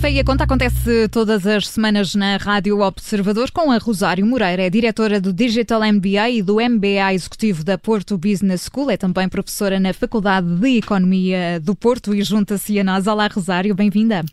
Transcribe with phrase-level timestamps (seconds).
[0.00, 4.62] Café e a Conta acontece todas as semanas na Rádio Observador com a Rosário Moreira,
[4.62, 9.28] é diretora do Digital MBA e do MBA Executivo da Porto Business School, é também
[9.28, 13.06] professora na Faculdade de Economia do Porto e junta-se a nós.
[13.06, 14.24] Olá, Rosário, bem-vinda.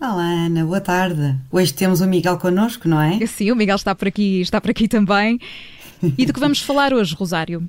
[0.00, 1.36] Olá, Ana, boa tarde.
[1.52, 3.24] Hoje temos o Miguel connosco, não é?
[3.24, 5.38] Sim, o Miguel está por aqui, está por aqui também.
[6.18, 7.64] E do que vamos falar hoje, Rosário?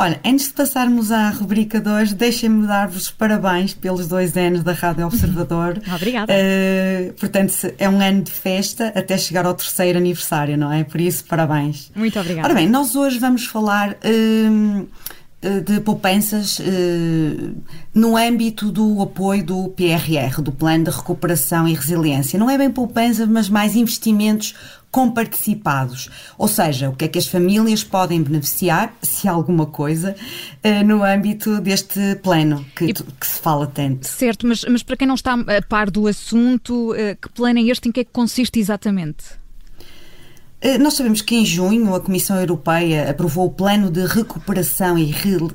[0.00, 4.70] Olha, antes de passarmos à rubrica 2, deixem-me dar-vos os parabéns pelos dois anos da
[4.70, 5.82] Rádio Observador.
[5.92, 6.32] Obrigada.
[6.32, 10.84] Uh, portanto, é um ano de festa até chegar ao terceiro aniversário, não é?
[10.84, 11.90] Por isso, parabéns.
[11.96, 12.46] Muito obrigada.
[12.46, 13.96] Ora bem, nós hoje vamos falar.
[14.04, 14.86] Uh,
[15.40, 17.52] de poupanças eh,
[17.94, 22.36] no âmbito do apoio do PRR, do Plano de Recuperação e Resiliência.
[22.40, 24.56] Não é bem poupança, mas mais investimentos
[24.90, 26.08] comparticipados.
[26.36, 30.14] Ou seja, o que é que as famílias podem beneficiar, se alguma coisa,
[30.62, 34.06] eh, no âmbito deste plano que, e, que se fala tanto.
[34.06, 37.62] Certo, mas, mas para quem não está a par do assunto, eh, que plano é
[37.62, 37.88] este?
[37.88, 39.24] Em que é que consiste exatamente?
[40.60, 45.14] Eh, nós sabemos que em junho a Comissão Europeia aprovou o Plano de Recuperação e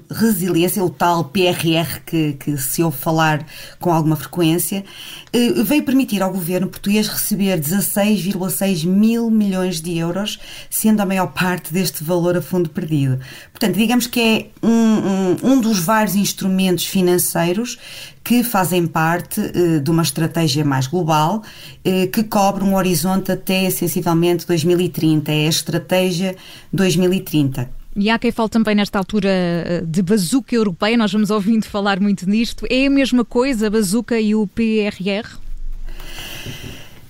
[0.09, 3.45] Resiliência, o tal PRR que, que se ouve falar
[3.81, 4.85] com alguma frequência,
[5.33, 11.27] eh, veio permitir ao governo português receber 16,6 mil milhões de euros, sendo a maior
[11.33, 13.19] parte deste valor a fundo perdido.
[13.51, 17.77] Portanto, digamos que é um, um, um dos vários instrumentos financeiros
[18.23, 21.43] que fazem parte uh, de uma estratégia mais global
[21.85, 25.31] uh, que cobre um horizonte até sensivelmente 2030.
[25.31, 26.35] É a estratégia
[26.71, 27.69] 2030.
[27.95, 31.99] E há quem fale também nesta altura eh, de bazuca europeia, nós vamos ouvindo falar
[31.99, 32.65] muito nisto.
[32.67, 35.37] É a mesma coisa, a bazuca e o PRR?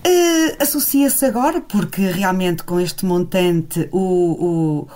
[0.06, 4.88] Uh, Associa-se agora, porque realmente com este montante o, o,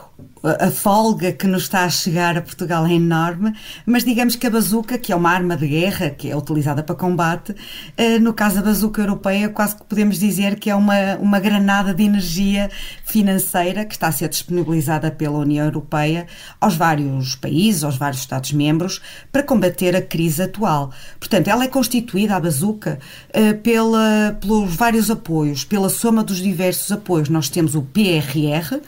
[0.44, 3.54] a folga que nos está a chegar a Portugal é enorme,
[3.86, 6.96] mas digamos que a bazuca, que é uma arma de guerra, que é utilizada para
[6.96, 7.56] combate,
[7.96, 11.94] eh, no caso da bazuca europeia, quase que podemos dizer que é uma, uma granada
[11.94, 12.70] de energia
[13.04, 16.28] financeira que está a ser disponibilizada pela União Europeia
[16.60, 19.02] aos vários países, aos vários Estados-membros,
[19.32, 20.92] para combater a crise atual.
[21.20, 23.00] Portanto, ela é constituída, a bazuca,
[23.34, 27.30] eh, pela, pelos vários apoios, pela soma dos diversos apoios.
[27.30, 28.82] Nós temos o PRR,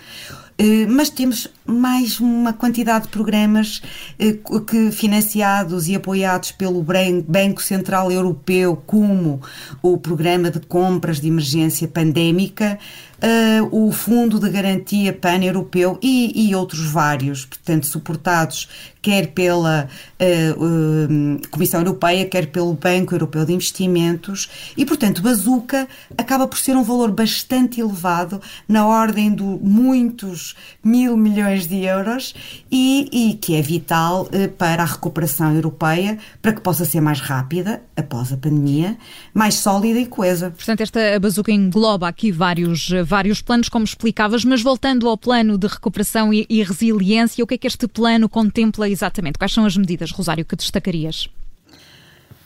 [0.89, 3.81] mas temos mais uma quantidade de programas
[4.19, 4.37] eh,
[4.67, 6.83] que financiados e apoiados pelo
[7.25, 9.41] Banco Central Europeu, como
[9.81, 12.77] o Programa de Compras de Emergência Pandémica,
[13.19, 18.67] uh, o Fundo de Garantia Pan-Europeu e, e, outros vários, portanto, suportados
[19.01, 19.87] quer pela
[20.19, 25.87] uh, uh, Comissão Europeia, quer pelo Banco Europeu de Investimentos, e, portanto, Bazuca
[26.17, 32.35] acaba por ser um valor bastante elevado, na ordem de muitos mil milhões de euros,
[32.69, 37.81] e, e que é vital para a recuperação europeia, para que possa ser mais rápida
[37.95, 38.97] após a pandemia,
[39.33, 40.51] mais sólida e coesa.
[40.51, 45.67] Portanto, esta Bazuca engloba aqui vários vários planos, como explicavas, mas voltando ao plano de
[45.67, 49.39] recuperação e, e resiliência, o que é que este plano contempla exatamente?
[49.39, 51.27] Quais são as medidas, Rosário, que destacarias?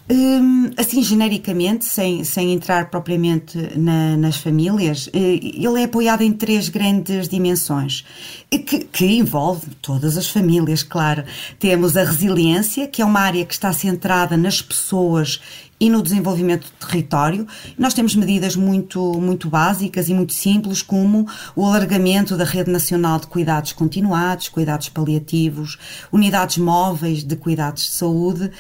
[0.10, 6.34] Hum, assim, genericamente, sem, sem entrar propriamente na, nas famílias, eh, ele é apoiado em
[6.34, 8.04] três grandes dimensões,
[8.52, 11.24] que, que envolve todas as famílias, claro.
[11.58, 15.40] Temos a resiliência, que é uma área que está centrada nas pessoas
[15.80, 17.48] e no desenvolvimento do território.
[17.78, 23.20] Nós temos medidas muito, muito básicas e muito simples, como o alargamento da Rede Nacional
[23.20, 25.78] de Cuidados Continuados, cuidados paliativos,
[26.12, 28.52] unidades móveis de cuidados de saúde.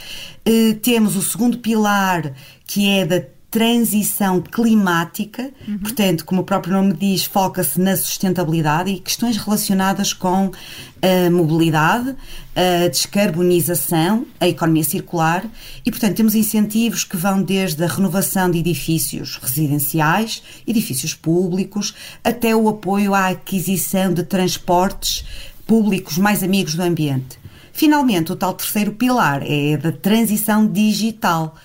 [0.46, 2.34] Eh, temos o segundo pilar,
[2.66, 5.78] que é da transição climática, uhum.
[5.78, 10.50] portanto, como o próprio nome diz, foca-se na sustentabilidade e questões relacionadas com
[11.00, 12.16] a mobilidade,
[12.56, 15.46] a descarbonização, a economia circular
[15.86, 21.94] e, portanto, temos incentivos que vão desde a renovação de edifícios residenciais, edifícios públicos,
[22.24, 25.24] até o apoio à aquisição de transportes
[25.68, 27.43] públicos mais amigos do ambiente.
[27.74, 31.56] Finalmente, o tal terceiro pilar é da transição digital.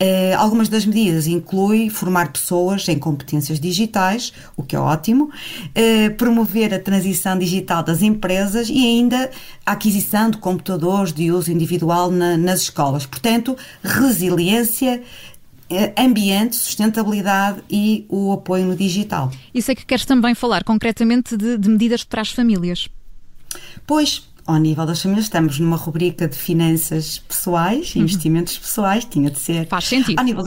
[0.00, 6.14] Uh, algumas das medidas incluem formar pessoas em competências digitais, o que é ótimo, uh,
[6.16, 9.28] promover a transição digital das empresas e ainda
[9.66, 13.04] a aquisição de computadores de uso individual na, nas escolas.
[13.04, 15.02] Portanto, resiliência,
[15.68, 19.32] eh, ambiente, sustentabilidade e o apoio no digital.
[19.52, 22.88] E sei que queres também falar concretamente de, de medidas para as famílias.
[23.86, 28.00] Pois, ao nível das famílias, estamos numa rubrica de finanças pessoais, uhum.
[28.00, 29.68] investimentos pessoais, tinha de ser.
[29.68, 30.18] Faz sentido.
[30.18, 30.42] Ao nível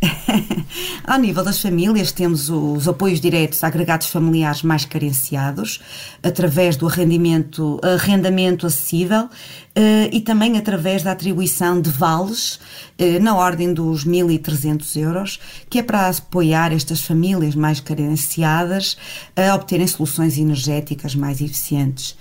[1.06, 5.80] Ao nível das famílias, temos os apoios diretos a agregados familiares mais carenciados,
[6.22, 9.28] através do arrendamento, arrendamento acessível
[9.74, 12.60] eh, e também através da atribuição de vales
[12.98, 15.40] eh, na ordem dos 1.300 euros,
[15.70, 18.96] que é para apoiar estas famílias mais carenciadas
[19.34, 22.16] a obterem soluções energéticas mais eficientes.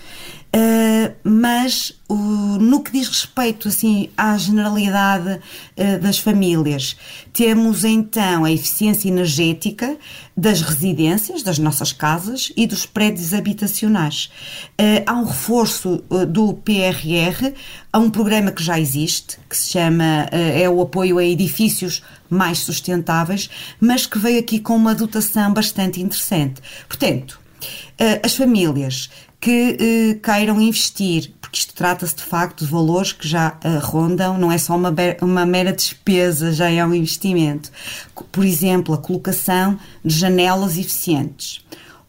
[1.21, 6.95] Mas uh, no que diz respeito assim à generalidade uh, das famílias,
[7.33, 9.97] temos então a eficiência energética
[10.35, 14.29] das residências, das nossas casas e dos prédios habitacionais.
[15.05, 17.53] há um reforço do PRR,
[17.91, 22.59] há um programa que já existe, que se chama é o apoio a edifícios mais
[22.59, 23.49] sustentáveis,
[23.79, 26.61] mas que veio aqui com uma dotação bastante interessante.
[26.87, 27.39] Portanto,
[28.21, 29.09] as famílias
[29.39, 34.57] que queiram investir, isto trata-se de facto de valores que já eh, rondam, não é
[34.57, 37.71] só uma, uma mera despesa, já é um investimento.
[38.31, 41.63] Por exemplo, a colocação de janelas eficientes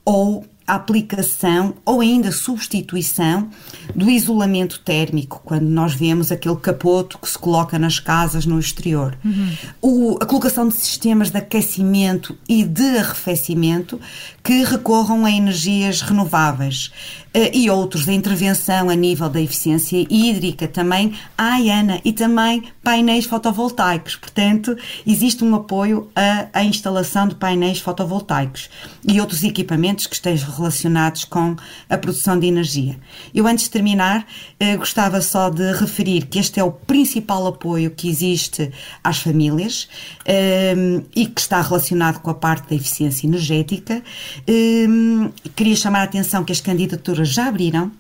[0.04, 3.48] ou a aplicação ou ainda substituição
[3.94, 9.16] do isolamento térmico, quando nós vemos aquele capoto que se coloca nas casas no exterior.
[9.24, 9.52] Uhum.
[9.80, 14.00] O, a colocação de sistemas de aquecimento e de arrefecimento
[14.42, 16.90] que recorram a energias renováveis
[17.34, 22.64] uh, e outros da intervenção a nível da eficiência hídrica também à ANA e também
[22.82, 24.16] painéis fotovoltaicos.
[24.16, 24.76] Portanto,
[25.06, 26.08] existe um apoio
[26.52, 28.68] à instalação de painéis fotovoltaicos
[29.06, 31.56] e outros equipamentos que estejam relacionados com
[31.88, 32.98] a produção de energia.
[33.34, 37.90] Eu, antes de terminar, uh, gostava só de referir que este é o principal apoio
[37.90, 38.70] que existe
[39.02, 39.88] às famílias
[40.22, 44.02] uh, e que está relacionado com a parte da eficiência energética
[44.48, 47.90] Hum, queria chamar a atenção que as candidaturas já abriram,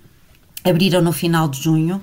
[0.64, 2.00] abriram no final de junho.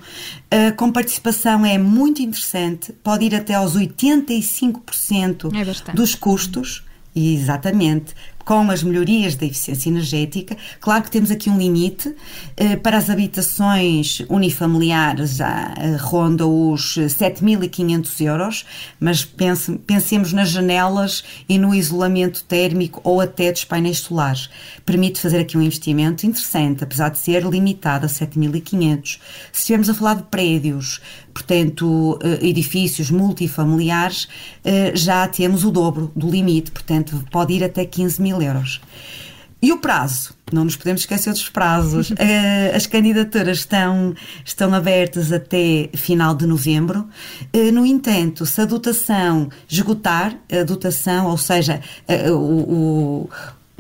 [0.50, 6.84] A com participação é muito interessante, pode ir até aos 85% é dos custos.
[7.16, 8.16] Exatamente
[8.46, 10.58] com as melhorias da eficiência energética.
[10.80, 12.14] Claro que temos aqui um limite.
[12.58, 18.66] Eh, para as habitações unifamiliares já eh, ronda os 7.500 euros,
[19.00, 24.50] mas pense, pensemos nas janelas e no isolamento térmico ou até dos painéis solares.
[24.86, 29.20] Permite fazer aqui um investimento interessante, apesar de ser limitado a 7.500.
[29.52, 31.02] Se estivermos a falar de prédios,
[31.34, 34.28] portanto, eh, edifícios multifamiliares,
[34.94, 38.82] já temos o dobro do limite, portanto, pode ir até 15 mil euros.
[39.64, 40.34] E o prazo?
[40.52, 42.12] Não nos podemos esquecer dos prazos.
[42.24, 44.14] Eh, as candidaturas estão,
[44.46, 47.08] estão abertas até final de novembro.
[47.52, 53.30] Eh, no entanto, se a dotação esgotar, a dotação, ou seja, a, o,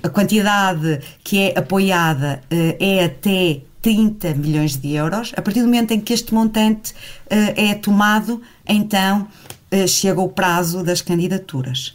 [0.01, 5.67] a quantidade que é apoiada eh, é até 30 milhões de euros, a partir do
[5.67, 6.95] momento em que este montante
[7.29, 9.27] é tomado, então
[9.87, 11.93] chega o prazo das candidaturas.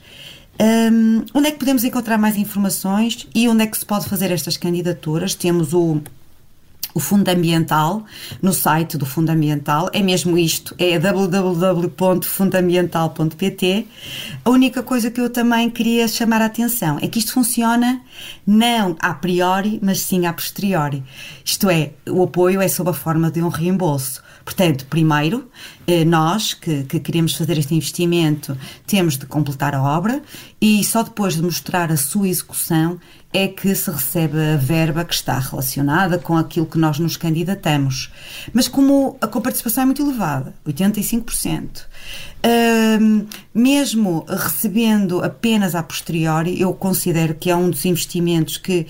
[0.60, 4.30] Um, onde é que podemos encontrar mais informações e onde é que se pode fazer
[4.32, 5.34] estas candidaturas?
[5.34, 6.00] Temos o,
[6.98, 8.04] o Fundo Ambiental
[8.42, 9.88] no site do Fundo Ambiental.
[9.92, 13.86] É mesmo isto, é www.fundambiental.pt.
[14.44, 18.00] A única coisa que eu também queria chamar a atenção é que isto funciona
[18.44, 21.04] não a priori, mas sim a posteriori.
[21.44, 24.26] Isto é, o apoio é sob a forma de um reembolso.
[24.44, 25.48] Portanto, primeiro,
[25.86, 28.56] eh, nós que, que, queremos fazer este investimento
[28.86, 30.22] temos de completar a obra
[30.60, 32.98] e só depois de mostrar a sua execução
[33.32, 38.10] é que se recebe a verba que está relacionada com aquilo que nós nos candidatamos.
[38.52, 46.72] Mas como a coparticipação é muito elevada, 85%, uh, mesmo recebendo apenas a posteriori, eu
[46.72, 48.86] considero que é um dos investimentos que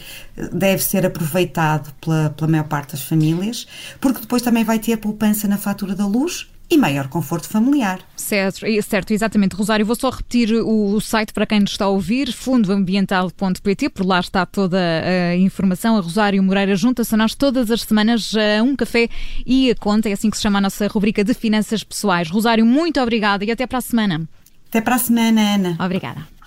[0.52, 3.66] deve ser aproveitado pela, pela maior parte das famílias,
[4.00, 8.01] porque depois também vai ter a poupança na fatura da luz e maior conforto familiar.
[8.17, 9.55] Certo, certo, exatamente.
[9.55, 14.05] Rosário, vou só repetir o, o site para quem nos está a ouvir, fundoambiental.pt, por
[14.05, 15.97] lá está toda a informação.
[15.97, 19.09] A Rosário Moreira junta-se a nós todas as semanas a um café
[19.47, 22.29] e a conta, é assim que se chama a nossa rubrica de finanças pessoais.
[22.29, 24.29] Rosário, muito obrigada e até para a semana.
[24.69, 25.77] Até para a semana, Ana.
[25.81, 26.38] Obrigada.